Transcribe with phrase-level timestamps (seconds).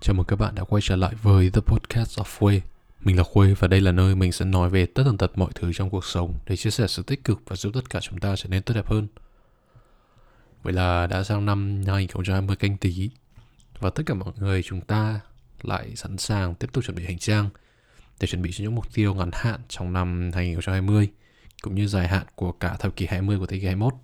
[0.00, 2.60] Chào mừng các bạn đã quay trở lại với The Podcast of Khuê.
[3.00, 5.50] Mình là Khuê và đây là nơi mình sẽ nói về tất tần tật mọi
[5.54, 8.18] thứ trong cuộc sống để chia sẻ sự tích cực và giúp tất cả chúng
[8.18, 9.06] ta trở nên tốt đẹp hơn.
[10.62, 13.10] Vậy là đã sang năm 2020 canh tí
[13.78, 15.20] và tất cả mọi người chúng ta
[15.62, 17.48] lại sẵn sàng tiếp tục chuẩn bị hành trang
[18.20, 21.08] để chuẩn bị cho những mục tiêu ngắn hạn trong năm 2020
[21.62, 23.94] cũng như dài hạn của cả thập kỷ 20 của thế kỷ 21.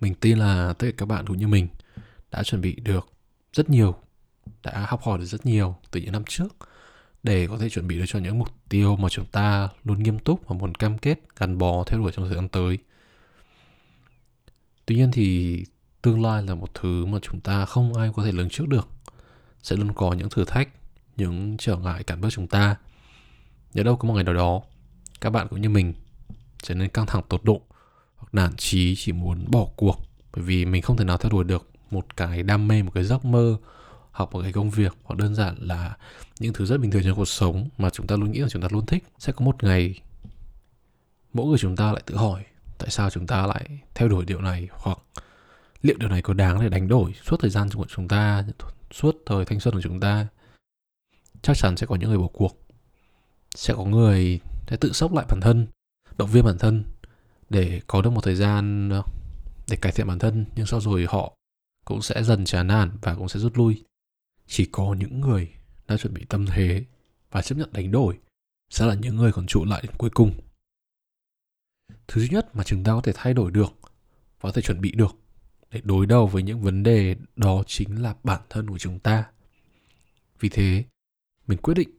[0.00, 1.68] Mình tin là tất cả các bạn cũng như mình
[2.30, 3.08] đã chuẩn bị được
[3.52, 3.96] rất nhiều,
[4.62, 6.56] đã học hỏi được rất nhiều từ những năm trước
[7.22, 10.18] để có thể chuẩn bị được cho những mục tiêu mà chúng ta luôn nghiêm
[10.18, 12.78] túc và muốn cam kết gắn bó theo đuổi trong thời gian tới.
[14.86, 15.64] Tuy nhiên thì
[16.02, 18.88] tương lai là một thứ mà chúng ta không ai có thể lường trước được.
[19.62, 20.68] Sẽ luôn có những thử thách,
[21.16, 22.76] những trở ngại cản bước chúng ta.
[23.74, 24.62] Nhớ đâu có một ngày nào đó,
[25.20, 25.94] các bạn cũng như mình
[26.62, 27.60] trở nên căng thẳng tột độ
[28.16, 30.00] hoặc nản chí chỉ muốn bỏ cuộc
[30.32, 33.04] bởi vì mình không thể nào theo đuổi được một cái đam mê một cái
[33.04, 33.56] giấc mơ
[34.10, 35.96] học một cái công việc hoặc đơn giản là
[36.38, 38.62] những thứ rất bình thường trong cuộc sống mà chúng ta luôn nghĩ là chúng
[38.62, 40.00] ta luôn thích, sẽ có một ngày
[41.32, 42.44] mỗi người chúng ta lại tự hỏi
[42.78, 44.98] tại sao chúng ta lại theo đuổi điều này hoặc
[45.82, 48.44] liệu điều này có đáng để đánh đổi suốt thời gian của chúng ta,
[48.90, 50.26] suốt thời thanh xuân của chúng ta.
[51.42, 52.58] Chắc chắn sẽ có những người bỏ cuộc,
[53.54, 55.66] sẽ có người sẽ tự sốc lại bản thân,
[56.16, 56.84] động viên bản thân
[57.50, 59.02] để có được một thời gian ờ,
[59.68, 61.32] để cải thiện bản thân, nhưng sau rồi họ
[61.84, 63.84] cũng sẽ dần chán nản và cũng sẽ rút lui
[64.50, 65.50] chỉ có những người
[65.88, 66.84] đã chuẩn bị tâm thế
[67.30, 68.18] và chấp nhận đánh đổi
[68.70, 70.32] sẽ là những người còn trụ lại đến cuối cùng.
[72.08, 73.72] Thứ duy nhất mà chúng ta có thể thay đổi được
[74.40, 75.16] và có thể chuẩn bị được
[75.70, 79.24] để đối đầu với những vấn đề đó chính là bản thân của chúng ta.
[80.40, 80.84] Vì thế
[81.46, 81.90] mình quyết định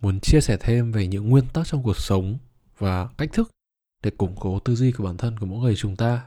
[0.00, 2.38] muốn chia sẻ thêm về những nguyên tắc trong cuộc sống
[2.78, 3.50] và cách thức
[4.02, 6.26] để củng cố tư duy của bản thân của mỗi người chúng ta.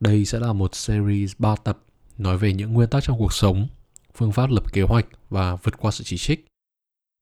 [0.00, 1.78] Đây sẽ là một series 3 tập
[2.18, 3.68] nói về những nguyên tắc trong cuộc sống,
[4.14, 6.46] phương pháp lập kế hoạch và vượt qua sự chỉ trích.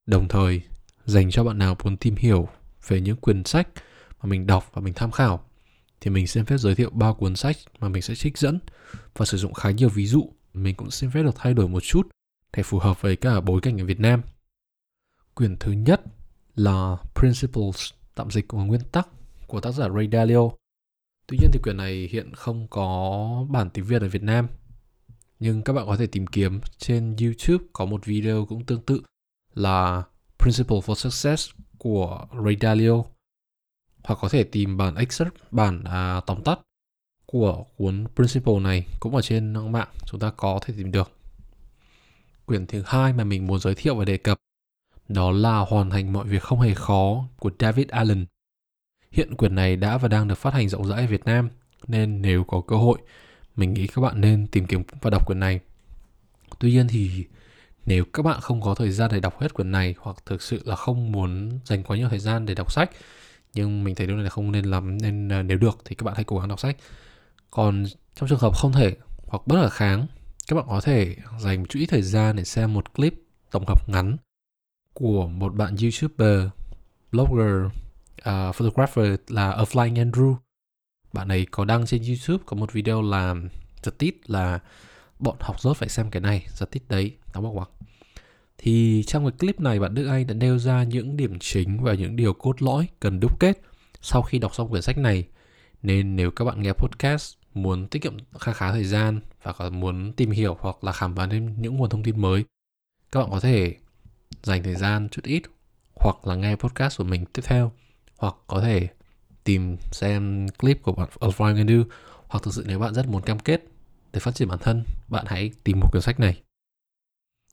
[0.05, 0.61] Đồng thời,
[1.05, 2.47] dành cho bạn nào muốn tìm hiểu
[2.87, 3.67] về những quyển sách
[4.21, 5.45] mà mình đọc và mình tham khảo
[6.01, 8.59] thì mình xin phép giới thiệu ba cuốn sách mà mình sẽ trích dẫn
[9.15, 10.29] và sử dụng khá nhiều ví dụ.
[10.53, 12.07] Mình cũng xin phép được thay đổi một chút
[12.57, 14.21] để phù hợp với cả bối cảnh ở Việt Nam.
[15.33, 16.01] Quyển thứ nhất
[16.55, 19.07] là Principles, tạm dịch của nguyên tắc
[19.47, 20.49] của tác giả Ray Dalio.
[21.27, 24.47] Tuy nhiên thì quyển này hiện không có bản tiếng Việt ở Việt Nam.
[25.39, 29.01] Nhưng các bạn có thể tìm kiếm trên YouTube có một video cũng tương tự
[29.53, 30.03] là
[30.39, 33.03] Principle for Success của Ray Dalio
[34.03, 36.59] hoặc có thể tìm bản excerpt, bản à, tóm tắt
[37.25, 41.11] của cuốn Principle này cũng ở trên mạng chúng ta có thể tìm được.
[42.45, 44.37] Quyển thứ hai mà mình muốn giới thiệu và đề cập
[45.07, 48.25] đó là Hoàn thành mọi việc không hề khó của David Allen.
[49.11, 51.49] Hiện quyển này đã và đang được phát hành rộng rãi ở Việt Nam,
[51.87, 52.97] nên nếu có cơ hội,
[53.55, 55.59] mình nghĩ các bạn nên tìm kiếm và đọc quyển này.
[56.59, 57.25] Tuy nhiên thì
[57.85, 60.61] nếu các bạn không có thời gian để đọc hết quyển này hoặc thực sự
[60.65, 62.91] là không muốn dành quá nhiều thời gian để đọc sách,
[63.53, 66.15] nhưng mình thấy điều này là không nên làm nên nếu được thì các bạn
[66.15, 66.77] hãy cố gắng đọc sách.
[67.51, 68.95] Còn trong trường hợp không thể
[69.27, 70.07] hoặc bất khả kháng,
[70.47, 73.13] các bạn có thể dành một chút ít thời gian để xem một clip
[73.51, 74.17] tổng hợp ngắn
[74.93, 76.49] của một bạn YouTuber,
[77.11, 80.35] blogger, uh, photographer là A Flying Andrew.
[81.13, 83.35] Bạn ấy có đăng trên YouTube có một video là
[83.83, 84.59] giật tít là
[85.19, 87.69] bọn học rớt phải xem cái này, giật tít đấy, đóng bọc hoặc.
[88.57, 91.93] Thì trong cái clip này bạn Đức Anh đã nêu ra những điểm chính và
[91.93, 93.61] những điều cốt lõi cần đúc kết
[94.01, 95.27] sau khi đọc xong quyển sách này.
[95.81, 99.69] Nên nếu các bạn nghe podcast muốn tiết kiệm khá khá thời gian và có
[99.69, 102.45] muốn tìm hiểu hoặc là khám phá thêm những nguồn thông tin mới,
[103.11, 103.75] các bạn có thể
[104.43, 105.43] dành thời gian chút ít
[105.95, 107.71] hoặc là nghe podcast của mình tiếp theo
[108.17, 108.87] hoặc có thể
[109.43, 111.83] tìm xem clip của bạn Alfred Do,
[112.27, 113.63] hoặc thực sự nếu bạn rất muốn cam kết
[114.13, 116.41] để phát triển bản thân, bạn hãy tìm một quyển sách này.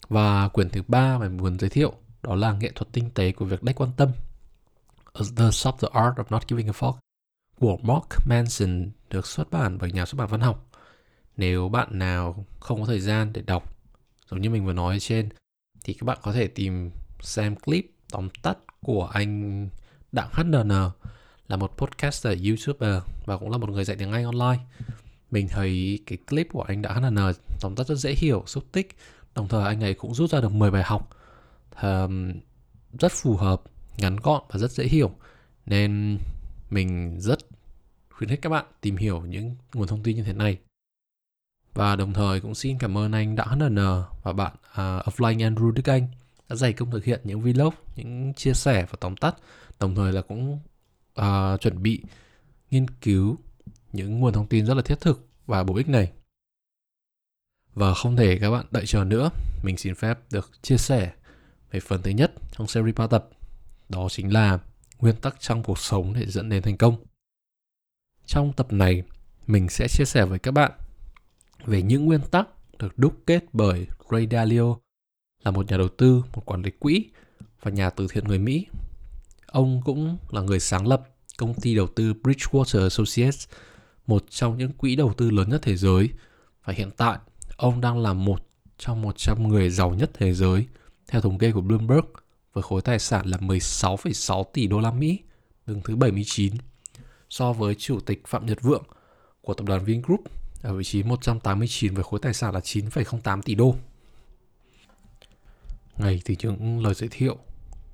[0.09, 1.93] Và quyển thứ ba mà mình muốn giới thiệu,
[2.23, 4.11] đó là nghệ thuật tinh tế của việc đếch quan tâm.
[5.15, 6.95] The Softer Art of Not Giving a Fuck
[7.59, 10.71] của Mark Manson được xuất bản bởi nhà xuất bản văn học.
[11.37, 13.77] Nếu bạn nào không có thời gian để đọc,
[14.31, 15.29] giống như mình vừa nói ở trên,
[15.85, 16.91] thì các bạn có thể tìm
[17.21, 19.69] xem clip tóm tắt của anh
[20.13, 20.91] Đặng HNN
[21.51, 24.65] là một podcaster, youtuber và cũng là một người dạy tiếng Anh online.
[25.31, 28.65] Mình thấy cái clip của anh đã Đặng n tóm tắt rất dễ hiểu, xúc
[28.73, 28.97] tích.
[29.35, 31.11] Đồng thời anh ấy cũng rút ra được 10 bài học
[31.83, 32.33] um,
[33.01, 33.63] rất phù hợp,
[33.99, 35.11] ngắn gọn và rất dễ hiểu.
[35.67, 36.19] Nên
[36.71, 37.39] mình rất
[38.11, 40.59] khuyến khích các bạn tìm hiểu những nguồn thông tin như thế này.
[41.75, 43.77] Và đồng thời cũng xin cảm ơn anh Đặng HNN
[44.23, 46.09] và bạn uh, Offline Andrew Đức Anh
[46.49, 49.35] đã dày công thực hiện những vlog, những chia sẻ và tóm tắt,
[49.81, 50.59] đồng thời là cũng
[51.21, 52.03] uh, chuẩn bị
[52.71, 53.39] nghiên cứu
[53.93, 56.13] những nguồn thông tin rất là thiết thực và bổ ích này.
[57.75, 59.31] Và không thể các bạn đợi chờ nữa,
[59.63, 61.13] mình xin phép được chia sẻ
[61.71, 63.29] về phần thứ nhất trong series 3 tập.
[63.89, 64.59] Đó chính là
[65.01, 66.97] nguyên tắc trong cuộc sống để dẫn đến thành công.
[68.27, 69.03] Trong tập này,
[69.47, 70.73] mình sẽ chia sẻ với các bạn
[71.65, 72.49] về những nguyên tắc
[72.79, 74.77] được đúc kết bởi Ray Dalio
[75.43, 77.05] là một nhà đầu tư, một quản lý quỹ
[77.63, 78.67] và nhà từ thiện người Mỹ.
[79.51, 81.03] Ông cũng là người sáng lập
[81.37, 83.49] công ty đầu tư Bridgewater Associates,
[84.07, 86.09] một trong những quỹ đầu tư lớn nhất thế giới.
[86.65, 87.19] Và hiện tại,
[87.57, 88.47] ông đang là một
[88.79, 90.67] trong 100 người giàu nhất thế giới
[91.09, 92.07] theo thống kê của Bloomberg
[92.53, 95.19] với khối tài sản là 16,6 tỷ đô la Mỹ,
[95.67, 96.55] đứng thứ 79,
[97.31, 98.85] so với chủ tịch Phạm Nhật Vượng
[99.41, 100.21] của tập đoàn Vingroup
[100.63, 103.75] ở vị trí 189 với khối tài sản là 9,08 tỷ đô.
[105.99, 107.39] Ngày thì những lời giới thiệu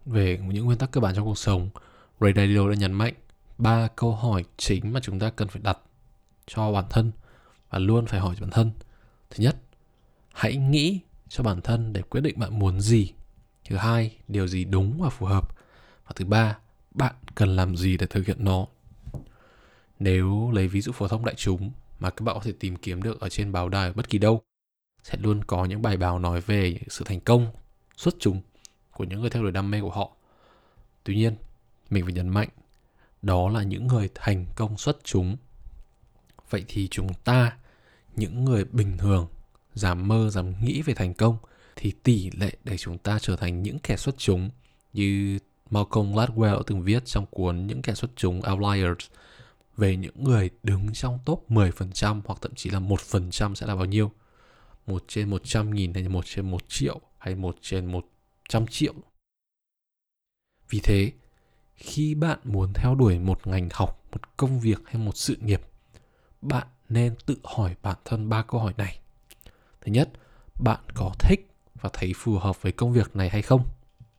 [0.06, 1.70] về những nguyên tắc cơ bản trong cuộc sống,
[2.20, 3.14] Ray Dalio đã nhấn mạnh
[3.58, 5.78] ba câu hỏi chính mà chúng ta cần phải đặt
[6.46, 7.12] cho bản thân
[7.70, 8.70] và luôn phải hỏi bản thân.
[9.30, 9.56] Thứ nhất,
[10.32, 13.12] hãy nghĩ cho bản thân để quyết định bạn muốn gì.
[13.68, 15.56] Thứ hai, điều gì đúng và phù hợp.
[16.06, 16.58] Và thứ ba,
[16.90, 18.66] bạn cần làm gì để thực hiện nó.
[19.98, 23.02] Nếu lấy ví dụ phổ thông đại chúng mà các bạn có thể tìm kiếm
[23.02, 24.42] được ở trên báo đài bất kỳ đâu,
[25.02, 27.46] sẽ luôn có những bài báo nói về sự thành công
[27.96, 28.40] xuất chúng
[28.96, 30.10] của những người theo đuổi đam mê của họ.
[31.04, 31.36] Tuy nhiên,
[31.90, 32.48] mình phải nhấn mạnh
[33.22, 35.36] đó là những người thành công xuất chúng.
[36.50, 37.56] Vậy thì chúng ta,
[38.16, 39.26] những người bình thường,
[39.74, 41.36] dám mơ, dám nghĩ về thành công
[41.76, 44.50] thì tỷ lệ để chúng ta trở thành những kẻ xuất chúng
[44.92, 45.38] như
[45.70, 49.06] Malcolm Gladwell từng viết trong cuốn Những kẻ xuất chúng Outliers
[49.76, 53.84] về những người đứng trong top 10% hoặc thậm chí là 1% sẽ là bao
[53.84, 54.12] nhiêu?
[54.86, 57.86] một trên 100 nghìn hay một trên 1 triệu hay một trên
[58.48, 58.94] trăm triệu.
[60.68, 61.12] Vì thế,
[61.74, 65.62] khi bạn muốn theo đuổi một ngành học, một công việc hay một sự nghiệp,
[66.42, 69.00] bạn nên tự hỏi bản thân ba câu hỏi này.
[69.80, 70.10] Thứ nhất,
[70.60, 73.68] bạn có thích và thấy phù hợp với công việc này hay không?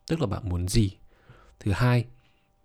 [0.07, 0.97] Tức là bạn muốn gì?
[1.59, 2.05] Thứ hai,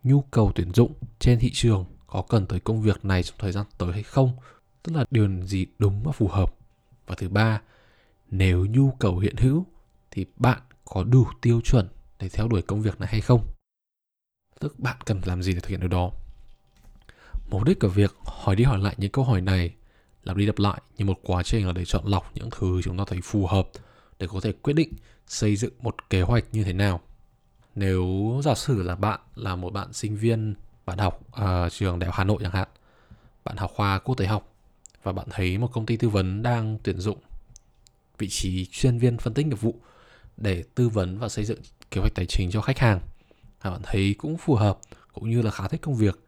[0.02, 3.52] nhu cầu tuyển dụng trên thị trường có cần tới công việc này trong thời
[3.52, 4.36] gian tới hay không?
[4.82, 6.54] Tức là điều gì đúng và phù hợp.
[7.06, 7.60] Và thứ ba,
[8.30, 9.66] nếu nhu cầu hiện hữu
[10.10, 10.62] thì bạn
[10.94, 13.46] có đủ tiêu chuẩn để theo đuổi công việc này hay không?
[14.60, 16.10] Tức bạn cần làm gì để thực hiện điều đó?
[17.50, 19.74] Mục đích của việc hỏi đi hỏi lại những câu hỏi này
[20.24, 22.98] lặp đi lặp lại như một quá trình là để chọn lọc những thứ chúng
[22.98, 23.68] ta thấy phù hợp
[24.18, 24.92] để có thể quyết định
[25.26, 27.00] xây dựng một kế hoạch như thế nào.
[27.74, 30.54] Nếu giả sử là bạn là một bạn sinh viên,
[30.86, 32.68] bạn học ở trường đại học hà nội chẳng hạn,
[33.44, 34.54] bạn học khoa quốc tế học
[35.02, 37.18] và bạn thấy một công ty tư vấn đang tuyển dụng
[38.18, 39.80] vị trí chuyên viên phân tích nghiệp vụ
[40.36, 41.58] để tư vấn và xây dựng
[41.90, 43.00] kế hoạch tài chính cho khách hàng.
[43.64, 44.78] Bạn thấy cũng phù hợp
[45.12, 46.20] cũng như là khá thích công việc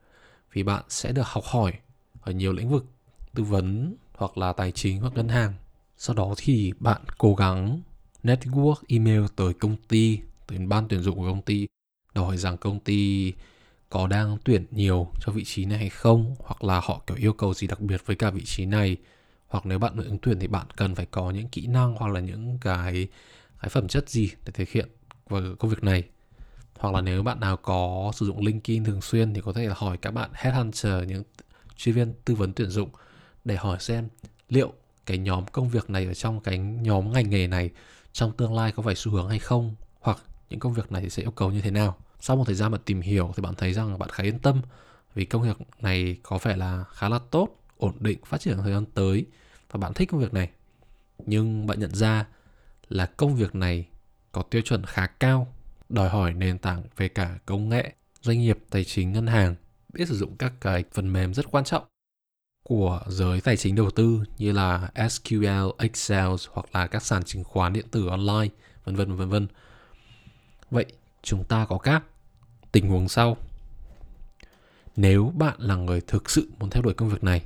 [0.53, 1.73] vì bạn sẽ được học hỏi
[2.21, 2.87] ở nhiều lĩnh vực,
[3.35, 5.55] tư vấn hoặc là tài chính hoặc ngân hàng.
[5.97, 7.81] Sau đó thì bạn cố gắng
[8.25, 11.67] network email tới công ty, tới ban tuyển dụng của công ty,
[12.15, 13.33] đòi rằng công ty
[13.91, 17.33] có đang tuyển nhiều cho vị trí này hay không, hoặc là họ kiểu yêu
[17.33, 18.97] cầu gì đặc biệt với cả vị trí này.
[19.47, 22.21] Hoặc nếu bạn ứng tuyển thì bạn cần phải có những kỹ năng hoặc là
[22.21, 23.09] những cái
[23.65, 24.89] cái phẩm chất gì để thực hiện
[25.29, 26.03] và công việc này?
[26.79, 29.75] Hoặc là nếu bạn nào có sử dụng LinkedIn thường xuyên thì có thể là
[29.79, 31.23] hỏi các bạn headhunter, những
[31.77, 32.89] chuyên viên tư vấn tuyển dụng
[33.45, 34.09] để hỏi xem
[34.49, 34.73] liệu
[35.07, 37.71] cái nhóm công việc này ở trong cái nhóm ngành nghề này
[38.13, 39.75] trong tương lai có phải xu hướng hay không?
[40.01, 40.19] Hoặc
[40.51, 41.97] những công việc này thì sẽ yêu cầu như thế nào?
[42.21, 44.63] Sau một thời gian mà tìm hiểu thì bạn thấy rằng bạn khá yên tâm
[45.15, 48.73] vì công việc này có vẻ là khá là tốt, ổn định, phát triển thời
[48.73, 49.27] gian tới
[49.71, 50.51] và bạn thích công việc này.
[51.27, 52.27] Nhưng bạn nhận ra
[52.89, 53.87] là công việc này
[54.33, 55.55] có tiêu chuẩn khá cao
[55.89, 59.55] đòi hỏi nền tảng về cả công nghệ doanh nghiệp tài chính ngân hàng
[59.93, 61.85] biết sử dụng các cái phần mềm rất quan trọng
[62.63, 67.45] của giới tài chính đầu tư như là SQL, Excel hoặc là các sàn chứng
[67.45, 69.49] khoán điện tử online, vân vân vân vân.
[70.71, 70.87] Vậy
[71.23, 72.03] chúng ta có các
[72.73, 73.37] tình huống sau.
[74.97, 77.43] Nếu bạn là người thực sự muốn theo đuổi công việc này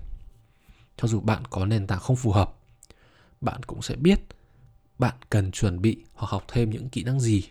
[0.96, 2.54] cho dù bạn có nền tảng không phù hợp
[3.40, 4.20] bạn cũng sẽ biết
[4.98, 7.42] bạn cần chuẩn bị hoặc học thêm những kỹ năng gì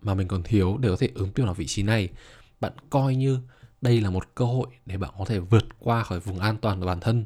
[0.00, 2.08] mà mình còn thiếu để có thể ứng tuyển vào vị trí này?
[2.60, 3.40] Bạn coi như
[3.80, 6.80] đây là một cơ hội để bạn có thể vượt qua khỏi vùng an toàn
[6.80, 7.24] của bản thân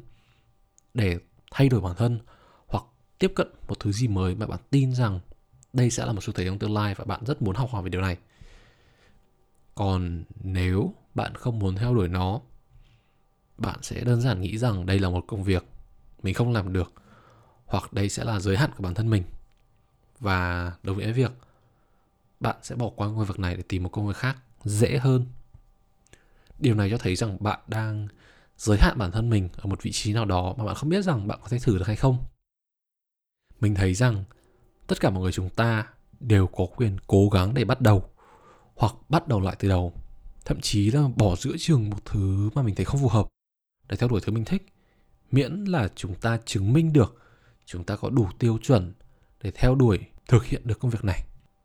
[0.93, 1.17] để
[1.51, 2.19] thay đổi bản thân
[2.67, 2.83] hoặc
[3.19, 5.19] tiếp cận một thứ gì mới mà bạn tin rằng
[5.73, 7.83] đây sẽ là một xu thế trong tương lai và bạn rất muốn học hỏi
[7.83, 8.17] về điều này.
[9.75, 12.41] Còn nếu bạn không muốn theo đuổi nó,
[13.57, 15.65] bạn sẽ đơn giản nghĩ rằng đây là một công việc
[16.23, 16.93] mình không làm được
[17.73, 19.23] hoặc đây sẽ là giới hạn của bản thân mình.
[20.19, 21.31] Và đồng nghĩa với việc
[22.39, 25.25] bạn sẽ bỏ qua công việc này để tìm một công việc khác dễ hơn.
[26.59, 28.07] Điều này cho thấy rằng bạn đang
[28.57, 31.03] giới hạn bản thân mình ở một vị trí nào đó mà bạn không biết
[31.03, 32.17] rằng bạn có thể thử được hay không.
[33.59, 34.23] Mình thấy rằng
[34.87, 35.87] tất cả mọi người chúng ta
[36.19, 38.09] đều có quyền cố gắng để bắt đầu,
[38.75, 39.93] hoặc bắt đầu lại từ đầu.
[40.45, 43.27] Thậm chí là bỏ giữa chừng một thứ mà mình thấy không phù hợp
[43.87, 44.65] để theo đuổi thứ mình thích,
[45.31, 47.22] miễn là chúng ta chứng minh được
[47.65, 48.93] chúng ta có đủ tiêu chuẩn
[49.41, 51.23] để theo đuổi thực hiện được công việc này.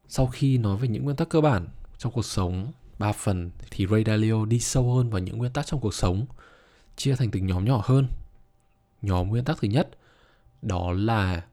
[0.08, 3.86] Sau khi nói về những nguyên tắc cơ bản trong cuộc sống, ba phần thì
[3.86, 6.26] Ray Dalio đi sâu hơn vào những nguyên tắc trong cuộc sống,
[6.96, 8.08] chia thành từng nhóm nhỏ hơn.
[9.02, 9.88] Nhóm nguyên tắc thứ nhất,
[10.62, 11.44] đó là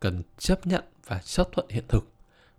[0.00, 2.08] cần chấp nhận và chấp thuận hiện thực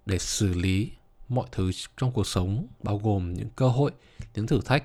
[0.06, 0.92] để xử lý
[1.30, 3.92] mọi thứ trong cuộc sống, bao gồm những cơ hội,
[4.36, 4.84] những thử thách,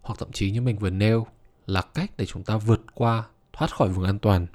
[0.00, 1.26] hoặc thậm chí như mình vừa nêu
[1.66, 4.46] là cách để chúng ta vượt qua, thoát khỏi vùng an toàn.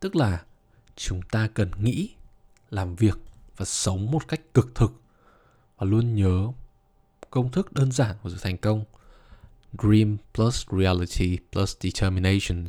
[0.00, 0.42] Tức là
[0.96, 2.10] chúng ta cần nghĩ,
[2.70, 3.18] làm việc
[3.56, 4.92] và sống một cách cực thực
[5.76, 6.52] và luôn nhớ
[7.30, 8.84] công thức đơn giản của sự thành công.
[9.78, 12.66] Dream plus reality plus determination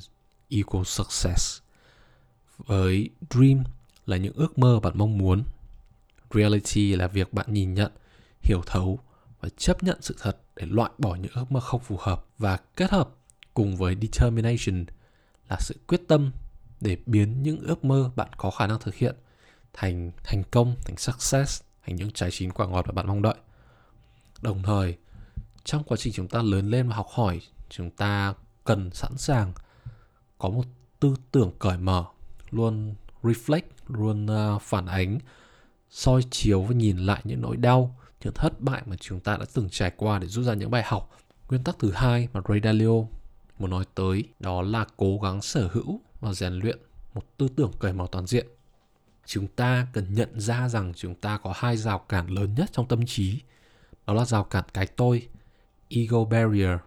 [0.50, 1.62] equals success.
[2.58, 3.64] Với dream
[4.06, 5.44] là những ước mơ bạn mong muốn.
[6.34, 7.92] Reality là việc bạn nhìn nhận,
[8.42, 9.00] hiểu thấu
[9.42, 12.58] và chấp nhận sự thật để loại bỏ những ước mơ không phù hợp và
[12.76, 13.10] kết hợp
[13.54, 14.86] cùng với determination
[15.50, 16.32] là sự quyết tâm
[16.82, 19.16] để biến những ước mơ bạn có khả năng thực hiện
[19.74, 23.36] thành thành công, thành success, thành những trái chín quả ngọt mà bạn mong đợi.
[24.42, 24.98] Đồng thời,
[25.64, 29.54] trong quá trình chúng ta lớn lên và học hỏi, chúng ta cần sẵn sàng
[30.38, 30.66] có một
[31.00, 32.06] tư tưởng cởi mở,
[32.50, 35.20] luôn reflect, luôn uh, phản ánh,
[35.90, 39.46] soi chiếu và nhìn lại những nỗi đau, những thất bại mà chúng ta đã
[39.54, 41.18] từng trải qua để rút ra những bài học.
[41.50, 42.94] Nguyên tắc thứ hai mà Ray Dalio
[43.60, 46.80] muốn nói tới đó là cố gắng sở hữu và rèn luyện
[47.14, 48.48] một tư tưởng cởi mở toàn diện.
[49.26, 52.88] Chúng ta cần nhận ra rằng chúng ta có hai rào cản lớn nhất trong
[52.88, 53.40] tâm trí.
[54.08, 55.28] Đó là rào cản cái tôi,
[55.90, 56.80] ego barrier,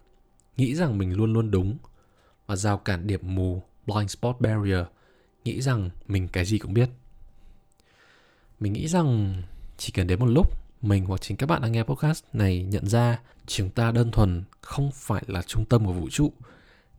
[0.56, 1.76] nghĩ rằng mình luôn luôn đúng
[2.46, 4.84] và rào cản điểm mù, blind spot barrier,
[5.44, 6.88] nghĩ rằng mình cái gì cũng biết.
[8.60, 9.42] Mình nghĩ rằng
[9.76, 12.86] chỉ cần đến một lúc mình hoặc chính các bạn đang nghe podcast này nhận
[12.86, 16.32] ra chúng ta đơn thuần không phải là trung tâm của vũ trụ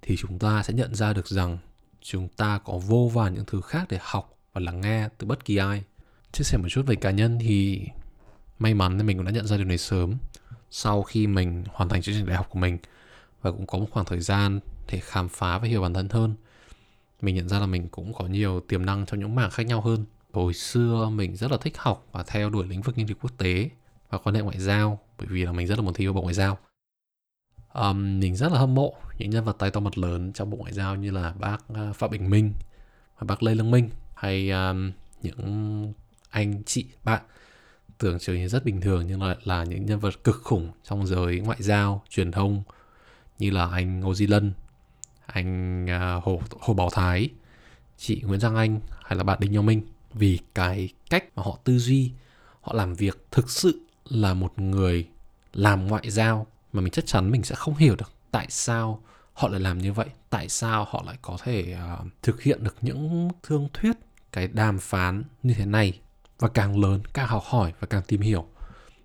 [0.02, 1.58] thì chúng ta sẽ nhận ra được rằng
[2.02, 5.46] chúng ta có vô vàn những thứ khác để học và lắng nghe từ bất
[5.46, 5.84] kỳ ai.
[6.32, 7.82] Chia sẻ một chút về cá nhân thì
[8.60, 10.14] may mắn thì mình cũng đã nhận ra điều này sớm,
[10.70, 12.78] sau khi mình hoàn thành chương trình đại học của mình
[13.42, 14.60] và cũng có một khoảng thời gian
[14.92, 16.36] để khám phá và hiểu bản thân hơn.
[17.22, 19.82] Mình nhận ra là mình cũng có nhiều tiềm năng trong những mảng khác nhau
[19.82, 20.06] hơn.
[20.34, 23.32] Hồi xưa mình rất là thích học và theo đuổi lĩnh vực nghiên cứu quốc
[23.38, 23.70] tế
[24.10, 26.22] và quan hệ ngoại giao, bởi vì là mình rất là muốn thi vào bộ
[26.22, 26.58] ngoại giao
[27.74, 30.58] um, mình rất là hâm mộ những nhân vật tay to mặt lớn trong bộ
[30.58, 32.54] ngoại giao như là bác ờ, phạm bình minh
[33.20, 35.94] và bác lê lương minh hay um, những
[36.30, 37.22] anh chị bạn
[37.98, 41.08] tưởng chừng như rất bình thường nhưng lại là những nhân vật cực khủng trong
[41.08, 42.64] giới ngoại giao truyền thông
[43.40, 44.54] như là anh ngô di lân
[45.26, 47.30] anh uh, hồ hồ bảo thái
[48.02, 49.82] chị nguyễn giang anh hay là bạn đinh nho minh.
[50.14, 52.12] Vì cái cách mà họ tư duy
[52.62, 55.08] họ làm việc thực sự là một người
[55.54, 59.48] làm ngoại giao mà mình chắc chắn mình sẽ không hiểu được tại sao họ
[59.48, 63.30] lại làm như vậy tại sao họ lại có thể uh, thực hiện được những
[63.44, 63.98] thương thuyết
[64.32, 66.00] cái đàm phán như thế này.
[66.40, 68.46] Và càng lớn càng học hỏi và càng tìm hiểu.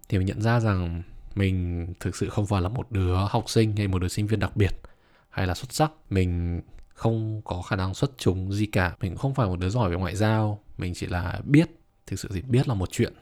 [0.09, 1.03] Thì mình nhận ra rằng
[1.35, 4.41] mình thực sự không phải là một đứa học sinh hay một đứa sinh viên
[4.41, 4.81] đặc biệt
[5.31, 5.93] hay là xuất sắc.
[6.11, 8.97] Mình không có khả năng xuất chúng gì cả.
[9.01, 10.63] Mình cũng không phải một đứa giỏi về ngoại giao.
[10.79, 11.71] Mình chỉ là biết
[12.07, 13.13] thực sự thì biết là một chuyện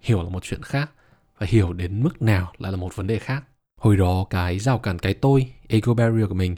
[0.00, 0.90] hiểu là một chuyện khác
[1.38, 3.44] và hiểu đến mức nào lại là một vấn đề khác
[3.80, 6.56] hồi đó cái rào cản cái tôi ego barrier của mình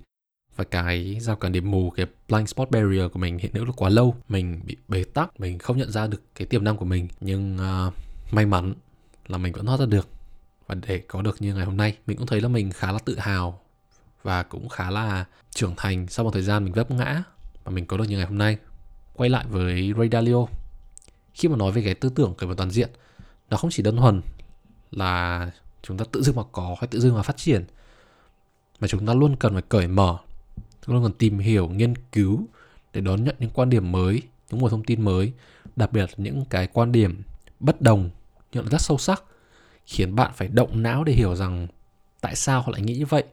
[0.57, 3.73] và cái rào cản điểm mù cái blind spot barrier của mình hiện hữu là
[3.77, 4.17] quá lâu.
[4.29, 7.09] Mình bị bế tắc mình không nhận ra được cái tiềm năng của mình.
[7.21, 7.95] Nhưng uh,
[8.35, 8.75] may mắn
[9.27, 10.09] là mình vẫn thoát ra được.
[10.67, 12.99] Và để có được như ngày hôm nay mình cũng thấy là mình khá là
[13.05, 13.61] tự hào
[14.23, 17.23] và cũng khá là trưởng thành sau một thời gian mình vấp ngã.
[17.65, 18.57] Và mình có được như ngày hôm nay.
[19.15, 20.47] Quay lại với Ray Dalio.
[21.35, 22.91] Khi mà nói về cái tư tưởng cởi mở toàn diện
[23.51, 24.21] nó không chỉ đơn thuần
[24.91, 25.51] là
[25.83, 27.65] chúng ta tự dưng mà có hay tự dưng mà phát triển.
[28.81, 30.19] Mà chúng ta luôn cần phải cởi mở,
[30.57, 32.47] chúng ta luôn cần tìm hiểu, nghiên cứu
[32.93, 35.33] để đón nhận những quan điểm mới, những nguồn thông tin mới,
[35.77, 37.23] đặc biệt là những cái quan điểm
[37.61, 38.11] bất đồng
[38.53, 39.23] nhận rất sâu sắc,
[39.87, 41.67] khiến bạn phải động não để hiểu rằng
[42.21, 43.25] tại sao họ lại nghĩ như vậy,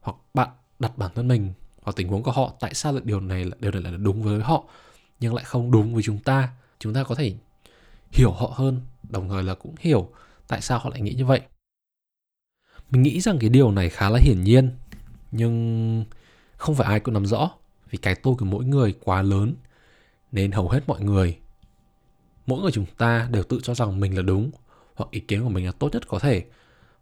[0.00, 0.48] hoặc bạn
[0.78, 1.52] đặt bản thân mình
[1.84, 4.22] vào tình huống của họ, tại sao lại điều này là điều này là đúng
[4.22, 4.64] với họ,
[5.20, 6.48] nhưng lại không đúng với chúng ta.
[6.78, 7.34] Chúng ta có thể
[8.12, 10.08] hiểu họ hơn, đồng thời là cũng hiểu
[10.48, 11.40] tại sao họ lại nghĩ như vậy
[12.90, 14.70] mình nghĩ rằng cái điều này khá là hiển nhiên,
[15.32, 16.04] nhưng
[16.56, 17.50] không phải ai cũng nắm rõ,
[17.90, 19.54] vì cái tôi của mỗi người quá lớn,
[20.32, 21.38] nên hầu hết mọi người,
[22.46, 24.50] mỗi người chúng ta đều tự cho rằng mình là đúng,
[24.94, 26.44] hoặc ý kiến của mình là tốt nhất có thể.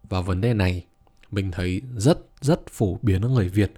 [0.09, 0.85] Và vấn đề này,
[1.31, 3.73] mình thấy rất rất phổ biến ở người việt.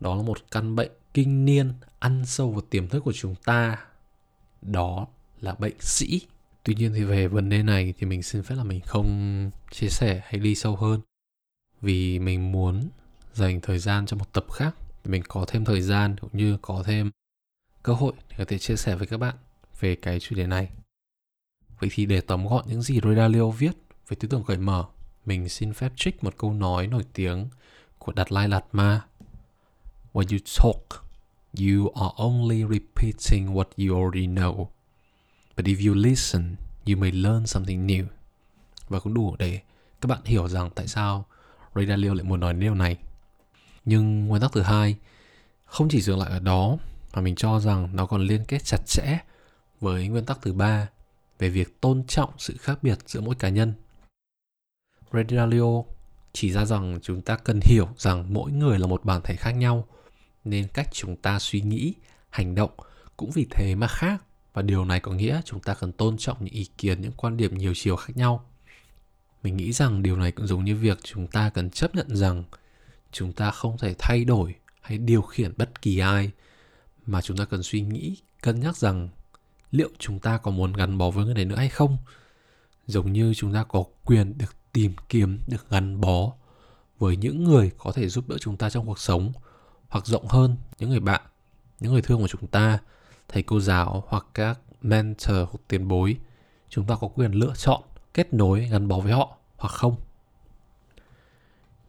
[0.00, 3.78] Đó là một căn bệnh kinh niên ăn sâu vào tiềm thức của chúng ta.
[4.62, 5.06] Đó
[5.40, 6.20] là bệnh sĩ.
[6.62, 9.88] Tuy nhiên thì về vấn đề này thì mình xin phép là mình không chia
[9.88, 11.00] sẻ hay đi sâu hơn
[11.80, 12.88] vì mình muốn
[13.34, 16.58] dành thời gian cho một tập khác để mình có thêm thời gian cũng như
[16.62, 17.10] có thêm
[17.82, 19.34] cơ hội để có thể chia sẻ với các bạn
[19.80, 20.70] về cái chủ đề này
[21.80, 23.72] vậy thì để tóm gọn những gì Ray Dalio viết
[24.08, 24.84] về tư tưởng cởi mở
[25.26, 27.48] mình xin phép trích một câu nói nổi tiếng
[27.98, 29.06] của Đạt Lai Lạt Ma
[30.16, 31.04] When you talk,
[31.52, 34.70] you are only repeating what you already know.
[35.56, 36.56] But if you listen,
[36.86, 38.04] you may learn something new.
[38.88, 39.60] Và cũng đủ để
[40.00, 41.26] các bạn hiểu rằng tại sao
[41.76, 42.96] Ray Dalio lại muốn nói điều này.
[43.84, 44.96] Nhưng nguyên tắc thứ hai
[45.64, 46.76] không chỉ dừng lại ở đó
[47.14, 49.18] mà mình cho rằng nó còn liên kết chặt chẽ
[49.80, 50.88] với nguyên tắc thứ ba
[51.38, 53.72] về việc tôn trọng sự khác biệt giữa mỗi cá nhân.
[55.12, 55.82] Ray Dalio
[56.32, 59.50] chỉ ra rằng chúng ta cần hiểu rằng mỗi người là một bản thể khác
[59.50, 59.86] nhau
[60.44, 61.94] nên cách chúng ta suy nghĩ,
[62.30, 62.70] hành động
[63.16, 66.36] cũng vì thế mà khác và điều này có nghĩa chúng ta cần tôn trọng
[66.40, 68.44] những ý kiến, những quan điểm nhiều chiều khác nhau.
[69.42, 72.44] Mình nghĩ rằng điều này cũng giống như việc chúng ta cần chấp nhận rằng
[73.12, 76.30] chúng ta không thể thay đổi hay điều khiển bất kỳ ai
[77.06, 79.08] mà chúng ta cần suy nghĩ, cân nhắc rằng
[79.70, 81.96] liệu chúng ta có muốn gắn bó với người này nữa hay không.
[82.86, 86.32] Giống như chúng ta có quyền được tìm kiếm, được gắn bó
[86.98, 89.32] với những người có thể giúp đỡ chúng ta trong cuộc sống
[89.88, 91.22] hoặc rộng hơn những người bạn,
[91.80, 92.78] những người thương của chúng ta,
[93.28, 96.16] thầy cô giáo hoặc các mentor hoặc tiền bối,
[96.68, 97.82] chúng ta có quyền lựa chọn
[98.16, 99.96] kết nối gắn bó với họ hoặc không.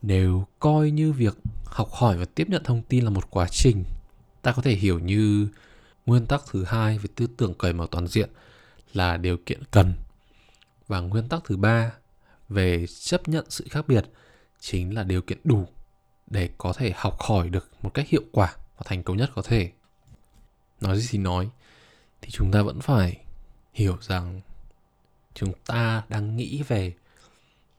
[0.02, 3.84] Nếu coi như việc học hỏi và tiếp nhận thông tin là một quá trình,
[4.42, 5.48] ta có thể hiểu như
[6.06, 8.30] nguyên tắc thứ hai về tư tưởng cởi mở toàn diện
[8.94, 9.94] là điều kiện cần
[10.88, 11.92] và nguyên tắc thứ ba
[12.50, 14.06] về chấp nhận sự khác biệt
[14.60, 15.68] chính là điều kiện đủ
[16.28, 19.42] để có thể học hỏi được một cách hiệu quả và thành công nhất có
[19.42, 19.72] thể
[20.82, 21.50] nói gì thì nói
[22.22, 23.24] thì chúng ta vẫn phải
[23.74, 24.42] hiểu rằng
[25.38, 26.94] chúng ta đang nghĩ về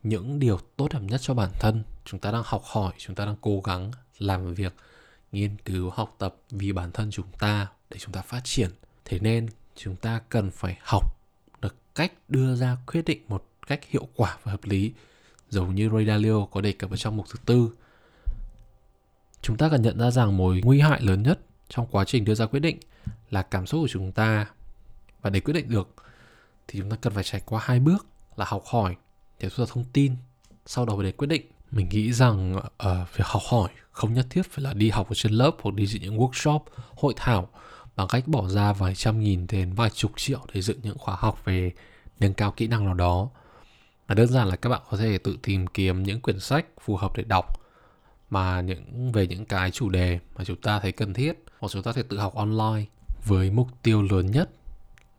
[0.03, 1.83] những điều tốt đẹp nhất cho bản thân.
[2.05, 4.75] Chúng ta đang học hỏi, chúng ta đang cố gắng làm việc,
[5.33, 8.71] nghiên cứu, học tập vì bản thân chúng ta để chúng ta phát triển.
[9.05, 11.17] Thế nên chúng ta cần phải học
[11.61, 14.93] được cách đưa ra quyết định một cách hiệu quả và hợp lý.
[15.51, 17.71] Giống như Ray Dalio có đề cập ở trong mục thứ tư,
[19.43, 22.35] chúng ta cần nhận ra rằng mối nguy hại lớn nhất trong quá trình đưa
[22.35, 22.79] ra quyết định
[23.31, 24.47] là cảm xúc của chúng ta.
[25.23, 25.89] Và để quyết định được
[26.69, 28.97] thì chúng ta cần phải trải qua hai bước là học hỏi
[29.41, 30.17] để thu thập thông tin
[30.67, 31.47] sau đó để quyết định.
[31.71, 32.63] Mình nghĩ rằng uh,
[33.17, 35.87] việc học hỏi không nhất thiết phải là đi học ở trên lớp hoặc đi
[35.87, 36.61] dự những workshop
[36.97, 37.49] hội thảo
[37.97, 41.17] bằng cách bỏ ra vài trăm nghìn đến vài chục triệu để dựng những khóa
[41.19, 41.73] học về
[42.21, 43.29] nâng cao kỹ năng nào đó.
[44.09, 46.97] Mà đơn giản là các bạn có thể tự tìm kiếm những quyển sách phù
[46.97, 47.61] hợp để đọc
[48.31, 51.83] mà những về những cái chủ đề mà chúng ta thấy cần thiết hoặc chúng
[51.83, 52.85] ta thể tự học online
[53.25, 54.51] với mục tiêu lớn nhất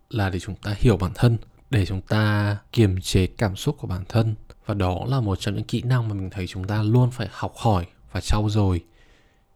[0.10, 1.38] là để chúng ta hiểu bản thân,
[1.69, 4.36] để chúng ta kiềm chế cảm xúc của bản thân.
[4.65, 7.28] Và đó là một trong những kỹ năng mà mình thấy chúng ta luôn phải
[7.32, 8.82] học hỏi và trau dồi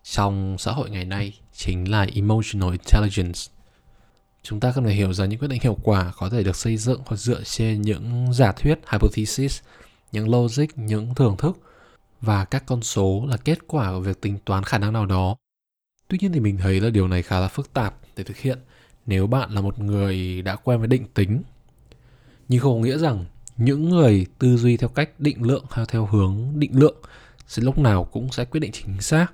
[0.04, 3.40] trong xã hội ngày nay, chính là emotional intelligence.
[4.44, 6.78] Chúng ta cần phải hiểu rằng những quyết định hiệu quả có thể được xây
[6.78, 9.62] dựng hoặc dựa trên những giả thuyết, hypothesis,
[10.12, 11.58] những logic, những thưởng thức
[12.22, 15.36] và các con số là kết quả của việc tính toán khả năng nào đó.
[16.08, 18.60] Tuy nhiên thì mình thấy là điều này khá là phức tạp để thực hiện
[19.06, 21.42] nếu bạn là một người đã quen với định tính.
[22.50, 23.26] Nhưng không có nghĩa rằng
[23.58, 26.96] những người tư duy theo cách định lượng hay theo hướng định lượng
[27.48, 29.28] sẽ lúc nào cũng sẽ quyết định chính xác.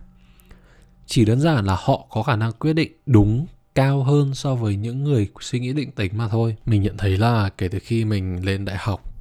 [1.06, 4.76] Chỉ đơn giản là họ có khả năng quyết định đúng cao hơn so với
[4.76, 6.56] những người suy nghĩ định tính mà thôi.
[6.66, 9.14] Mình nhận thấy là kể từ khi mình lên đại học,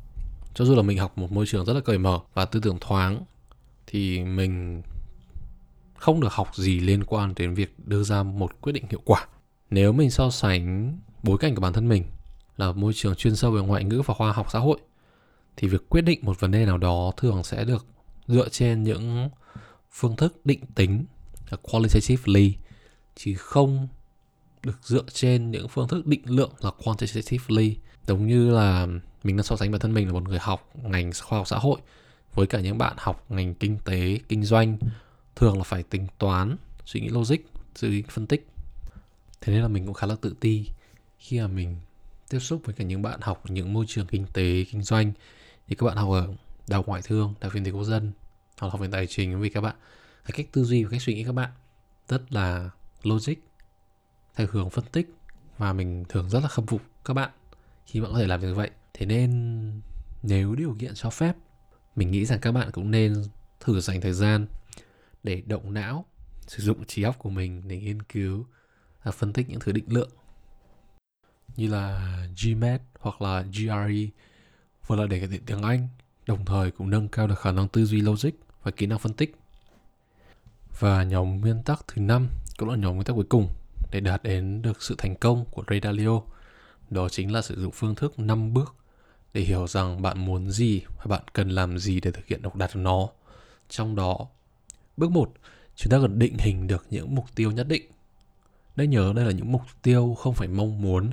[0.54, 2.78] cho dù là mình học một môi trường rất là cởi mở và tư tưởng
[2.80, 3.22] thoáng
[3.86, 4.82] thì mình
[5.94, 9.26] không được học gì liên quan đến việc đưa ra một quyết định hiệu quả
[9.70, 12.04] nếu mình so sánh bối cảnh của bản thân mình
[12.56, 14.78] là môi trường chuyên sâu về ngoại ngữ và khoa học xã hội,
[15.56, 17.86] thì việc quyết định một vấn đề nào đó thường sẽ được
[18.26, 19.28] dựa trên những
[19.90, 21.04] phương thức định tính
[21.50, 22.54] là qualitatively,
[23.16, 23.88] chứ không
[24.62, 27.76] được dựa trên những phương thức định lượng là quantitatively.
[28.06, 28.86] Giống như là
[29.24, 31.58] mình đang so sánh bản thân mình là một người học ngành khoa học xã
[31.58, 31.80] hội
[32.34, 34.78] với cả những bạn học ngành kinh tế, kinh doanh,
[35.36, 37.36] thường là phải tính toán suy nghĩ logic,
[37.74, 38.48] suy nghĩ phân tích
[39.40, 40.66] thế nên là mình cũng khá là tự ti
[41.18, 41.76] khi mà mình
[42.28, 45.12] tiếp xúc với cả những bạn học những môi trường kinh tế, kinh doanh.
[45.68, 46.34] Thì các bạn học ở
[46.68, 48.12] đại ngoại thương, đại kinh tế quốc dân,
[48.58, 49.76] hoặc học về tài chính, vì các bạn,
[50.24, 51.50] cái cách tư duy và cách suy nghĩ các bạn
[52.08, 52.70] rất là
[53.02, 53.34] logic,
[54.34, 55.10] theo hướng phân tích
[55.58, 57.30] và mình thường rất là khâm phục các bạn
[57.86, 58.70] khi bạn có thể làm như vậy.
[58.94, 59.80] Thế nên
[60.22, 61.36] nếu điều kiện cho phép,
[61.96, 63.24] mình nghĩ rằng các bạn cũng nên
[63.60, 64.46] thử dành thời gian
[65.22, 66.04] để động não,
[66.46, 68.46] sử dụng trí óc của mình để nghiên cứu
[69.08, 70.10] là phân tích những thứ định lượng
[71.56, 74.10] như là GMAT hoặc là GRE
[74.86, 75.88] vừa là để cải thiện tiếng Anh,
[76.26, 78.30] đồng thời cũng nâng cao được khả năng tư duy logic
[78.62, 79.36] và kỹ năng phân tích.
[80.78, 83.48] Và nhóm nguyên tắc thứ năm cũng là nhóm nguyên tắc cuối cùng
[83.90, 86.20] để đạt đến được sự thành công của Ray Dalio.
[86.90, 88.74] Đó chính là sử dụng phương thức 5 bước
[89.32, 92.56] để hiểu rằng bạn muốn gì và bạn cần làm gì để thực hiện độc
[92.56, 93.08] đạt được nó.
[93.68, 94.26] Trong đó,
[94.96, 95.32] bước 1,
[95.76, 97.90] chúng ta cần định hình được những mục tiêu nhất định
[98.78, 101.10] đã nhớ đây là những mục tiêu không phải mong muốn.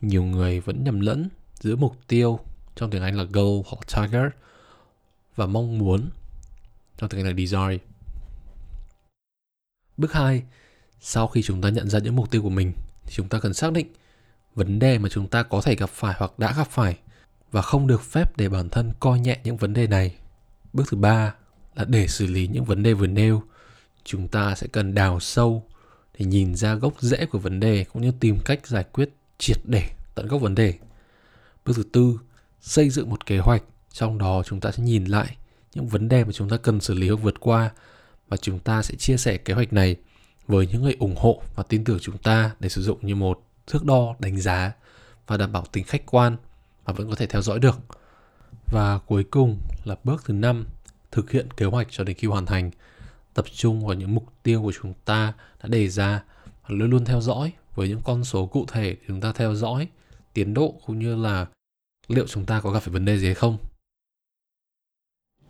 [0.00, 1.28] Nhiều người vẫn nhầm lẫn
[1.60, 2.40] giữa mục tiêu
[2.76, 4.32] trong tiếng Anh là goal hoặc target
[5.36, 6.10] và mong muốn
[6.96, 7.84] trong tiếng Anh là desire.
[9.96, 10.42] Bước 2,
[11.00, 12.72] sau khi chúng ta nhận ra những mục tiêu của mình
[13.04, 13.86] thì chúng ta cần xác định
[14.54, 16.98] vấn đề mà chúng ta có thể gặp phải hoặc đã gặp phải
[17.50, 20.16] và không được phép để bản thân coi nhẹ những vấn đề này.
[20.72, 21.34] Bước thứ ba
[21.74, 23.42] là để xử lý những vấn đề vừa nêu,
[24.04, 25.64] chúng ta sẽ cần đào sâu
[26.18, 29.56] để nhìn ra gốc rễ của vấn đề cũng như tìm cách giải quyết triệt
[29.64, 30.74] để tận gốc vấn đề.
[31.64, 32.18] Bước thứ tư,
[32.60, 35.36] xây dựng một kế hoạch, trong đó chúng ta sẽ nhìn lại
[35.74, 37.70] những vấn đề mà chúng ta cần xử lý hoặc vượt qua
[38.28, 39.96] và chúng ta sẽ chia sẻ kế hoạch này
[40.46, 43.42] với những người ủng hộ và tin tưởng chúng ta để sử dụng như một
[43.66, 44.72] thước đo đánh giá
[45.26, 46.36] và đảm bảo tính khách quan
[46.86, 47.78] mà vẫn có thể theo dõi được.
[48.66, 50.66] Và cuối cùng là bước thứ năm,
[51.10, 52.70] thực hiện kế hoạch cho đến khi hoàn thành,
[53.38, 56.22] tập trung vào những mục tiêu của chúng ta đã đề ra
[56.62, 59.54] và luôn luôn theo dõi với những con số cụ thể để chúng ta theo
[59.54, 59.88] dõi
[60.32, 61.46] tiến độ cũng như là
[62.08, 63.58] liệu chúng ta có gặp phải vấn đề gì hay không.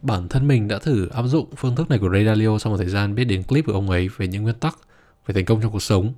[0.02, 2.78] Bản thân mình đã thử áp dụng phương thức này của Ray Dalio sau một
[2.78, 4.78] thời gian biết đến clip của ông ấy về những nguyên tắc
[5.26, 6.12] về thành công trong cuộc sống.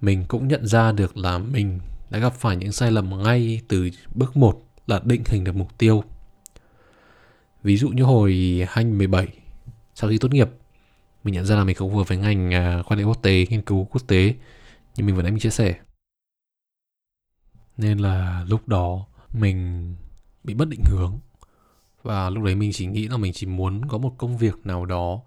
[0.00, 3.90] Mình cũng nhận ra được là mình đã gặp phải những sai lầm ngay từ
[4.14, 6.04] bước 1 là định hình được mục tiêu.
[7.62, 9.28] Ví dụ như hồi 2017,
[9.94, 10.50] sau khi tốt nghiệp,
[11.24, 13.62] mình nhận ra là mình không vừa với ngành à, quan hệ quốc tế, nghiên
[13.62, 14.34] cứu quốc tế,
[14.96, 15.74] nhưng mình vẫn nãy mình chia sẻ.
[17.76, 19.94] Nên là lúc đó mình
[20.44, 21.18] bị mất định hướng.
[22.02, 24.86] Và lúc đấy mình chỉ nghĩ là mình chỉ muốn có một công việc nào
[24.86, 25.20] đó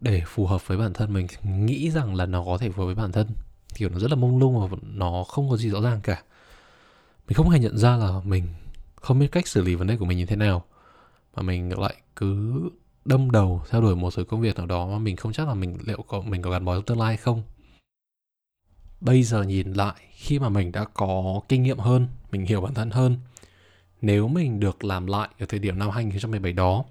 [0.00, 1.12] để phù hợp với bản thân.
[1.12, 3.26] Mình nghĩ rằng là nó có thể phù hợp với bản thân.
[3.74, 6.22] Kiểu nó rất là mông lung và nó không có gì rõ ràng cả.
[7.28, 8.44] Mình không hề nhận ra là mình
[8.94, 10.64] không biết cách xử lý vấn đề của mình như thế nào.
[11.36, 12.62] Mà mình lại cứ
[13.04, 15.54] đâm đầu theo đuổi một số công việc nào đó mà mình không chắc là
[15.54, 17.42] mình liệu có, mình có gắn bó trong tương lai không?
[19.00, 22.74] Bây giờ nhìn lại, khi mà mình đã có kinh nghiệm hơn, mình hiểu bản
[22.74, 23.16] thân hơn,
[24.02, 26.84] nếu mình được làm lại ở thời điểm năm 2017 đó,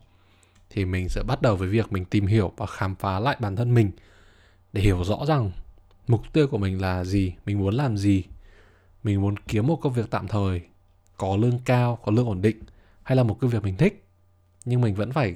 [0.70, 3.56] thì mình sẽ bắt đầu với việc mình tìm hiểu và khám phá lại bản
[3.56, 3.92] thân mình
[4.74, 5.52] để hiểu rõ rằng
[6.08, 8.24] mục tiêu của mình là gì, mình muốn làm gì,
[9.04, 10.62] mình muốn kiếm một công việc tạm thời,
[11.18, 12.60] có lương cao, có lương ổn định,
[13.04, 14.06] hay là một công việc mình thích,
[14.66, 15.36] nhưng mình vẫn phải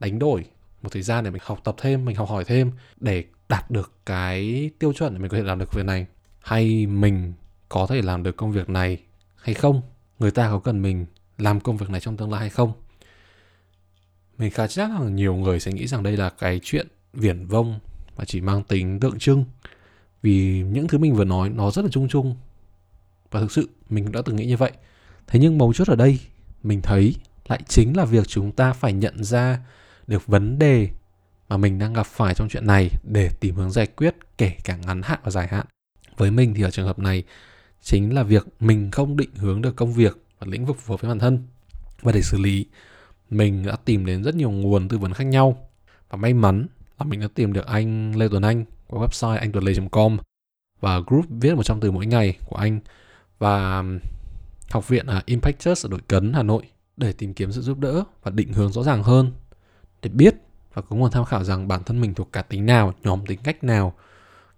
[0.00, 0.44] đánh đổi
[0.82, 3.92] một thời gian để mình học tập thêm, mình học hỏi thêm để đạt được
[4.06, 6.06] cái tiêu chuẩn để mình có thể làm được việc này.
[6.40, 7.32] Hay mình
[7.68, 8.98] có thể làm được công việc này
[9.36, 9.82] hay không?
[10.18, 11.06] Người ta có cần mình
[11.38, 12.72] làm công việc này trong tương lai hay không?
[14.38, 17.80] Mình khá chắc là nhiều người sẽ nghĩ rằng đây là cái chuyện viển vông
[18.16, 19.44] và chỉ mang tính tượng trưng.
[20.22, 22.36] Vì những thứ mình vừa nói, nó rất là chung chung.
[23.30, 24.72] Và thực sự, mình cũng đã từng nghĩ như vậy.
[25.26, 26.18] Thế nhưng mấu chốt ở đây,
[26.62, 27.14] mình thấy
[27.48, 29.58] lại chính là việc chúng ta phải nhận ra
[30.06, 30.88] được vấn đề
[31.48, 34.76] mà mình đang gặp phải trong chuyện này để tìm hướng giải quyết, kể cả
[34.76, 35.66] ngắn hạn và dài hạn.
[36.16, 37.24] Với mình thì ở trường hợp này
[37.82, 41.00] chính là việc mình không định hướng được công việc và lĩnh vực phù hợp
[41.00, 41.42] với bản thân.
[42.02, 42.66] Và để xử lý,
[43.30, 45.68] mình đã tìm đến rất nhiều nguồn tư vấn khác nhau.
[46.10, 46.66] Và may mắn
[46.98, 50.16] là mình đã tìm được anh Lê Tuấn Anh qua website anh tuấn com
[50.80, 52.80] và group viết 100 từ mỗi ngày của anh
[53.38, 53.84] và
[54.70, 56.62] học viện à, Impactus ở đội Cấn, Hà Nội
[56.96, 59.32] để tìm kiếm sự giúp đỡ và định hướng rõ ràng hơn
[60.04, 60.34] để biết
[60.74, 63.40] và có nguồn tham khảo rằng bản thân mình thuộc cả tính nào, nhóm tính
[63.44, 63.94] cách nào,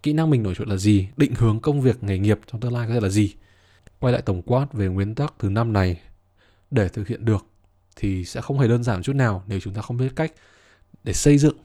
[0.03, 2.73] kỹ năng mình nổi trội là gì, định hướng công việc nghề nghiệp trong tương
[2.73, 3.35] lai có thể là gì.
[3.99, 5.99] Quay lại tổng quát về nguyên tắc thứ năm này
[6.71, 7.45] để thực hiện được
[7.95, 10.33] thì sẽ không hề đơn giản chút nào nếu chúng ta không biết cách
[11.03, 11.57] để xây dựng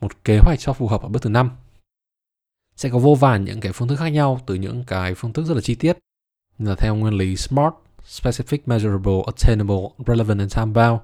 [0.00, 1.50] một kế hoạch cho phù hợp ở bước thứ năm.
[2.76, 5.46] Sẽ có vô vàn những cái phương thức khác nhau từ những cái phương thức
[5.46, 5.98] rất là chi tiết.
[6.58, 7.74] Như là theo nguyên lý SMART
[8.06, 11.00] Specific, Measurable, Attainable, Relevant and Time Bound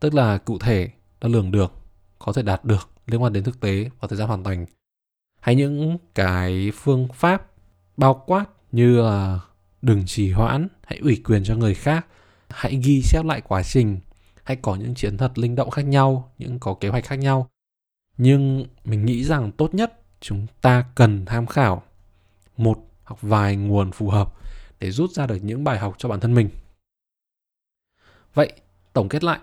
[0.00, 1.72] tức là cụ thể, đã lường được,
[2.18, 4.66] có thể đạt được, liên quan đến thực tế và thời gian hoàn thành
[5.40, 7.46] hay những cái phương pháp
[7.96, 9.40] bao quát như là
[9.82, 12.06] đừng trì hoãn, hãy ủy quyền cho người khác,
[12.48, 14.00] hãy ghi chép lại quá trình,
[14.44, 17.48] hãy có những chiến thuật linh động khác nhau, những có kế hoạch khác nhau.
[18.16, 21.82] Nhưng mình nghĩ rằng tốt nhất chúng ta cần tham khảo
[22.56, 24.34] một hoặc vài nguồn phù hợp
[24.80, 26.50] để rút ra được những bài học cho bản thân mình.
[28.34, 28.52] Vậy,
[28.92, 29.38] tổng kết lại,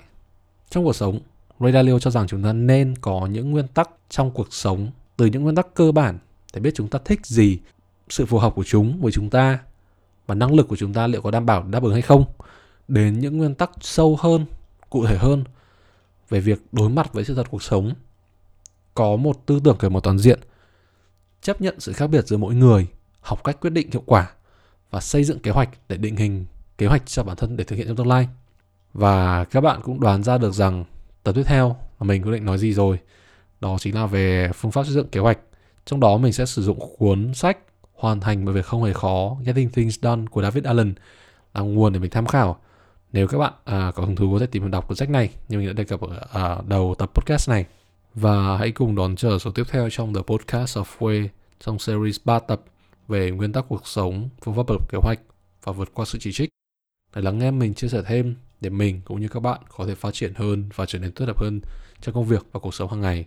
[0.70, 1.20] trong cuộc sống,
[1.60, 5.26] Ray Dalio cho rằng chúng ta nên có những nguyên tắc trong cuộc sống từ
[5.26, 6.18] những nguyên tắc cơ bản
[6.54, 7.60] để biết chúng ta thích gì,
[8.10, 9.60] sự phù hợp của chúng với chúng ta
[10.28, 12.26] và năng lực của chúng ta liệu có đảm bảo đáp ứng hay không
[12.88, 14.46] đến những nguyên tắc sâu hơn
[14.90, 15.44] cụ thể hơn
[16.30, 17.92] về việc đối mặt với sự thật cuộc sống.
[18.94, 20.40] Có một tư tưởng cởi mở toàn diện
[21.42, 22.88] chấp nhận sự khác biệt giữa mỗi người
[23.22, 24.32] học cách quyết định hiệu quả
[24.92, 26.46] và xây dựng kế hoạch để định hình
[26.78, 28.28] kế hoạch cho bản thân để thực hiện trong tương lai.
[28.94, 30.86] Và các bạn cũng đoán ra được rằng
[31.24, 33.00] tập tiếp theo mà mình quyết định nói gì rồi.
[33.60, 35.40] Đó chính là về phương pháp xây dựng kế hoạch.
[35.86, 37.58] Trong đó mình sẽ sử dụng cuốn sách
[37.94, 40.94] hoàn thành bởi việc không hề khó Getting Things Done của David Allen
[41.54, 42.58] là nguồn để mình tham khảo.
[43.14, 45.58] Nếu các bạn à, có hứng thú có thể tìm đọc cuốn sách này như
[45.58, 47.66] mình đã đề cập ở à, đầu tập podcast này.
[48.14, 51.28] Và hãy cùng đón chờ số tiếp theo trong The Podcast of Way
[51.60, 52.62] trong series 3 tập
[53.08, 55.20] về nguyên tắc cuộc sống, phương pháp lập kế hoạch
[55.64, 56.50] và vượt qua sự chỉ trích.
[57.16, 59.96] Để lắng nghe mình chia sẻ thêm để mình cũng như các bạn có thể
[59.96, 61.62] phát triển hơn và trở nên tốt đẹp hơn
[62.02, 63.26] trong công việc và cuộc sống hàng ngày.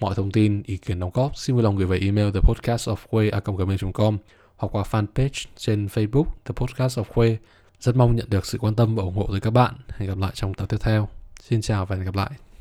[0.00, 4.18] Mọi thông tin, ý kiến đóng góp xin vui lòng gửi về email thepodcastofque@gmail.com
[4.56, 7.38] hoặc qua fanpage trên Facebook The Podcast of Quay.
[7.80, 9.74] Rất mong nhận được sự quan tâm và ủng hộ từ các bạn.
[9.88, 11.08] Hẹn gặp lại trong tập tiếp theo.
[11.40, 12.51] Xin chào và hẹn gặp lại.